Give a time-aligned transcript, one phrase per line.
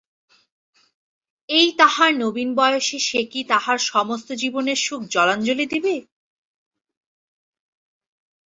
[1.49, 5.95] এই তাহার নবীন বয়সে সে কি তাহার সমস্ত জীবনের সুখ জলাঞ্জলি দিবে?